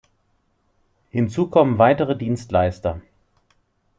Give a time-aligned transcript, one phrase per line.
[1.11, 3.01] Hinzu kommen weitere Dienstleister.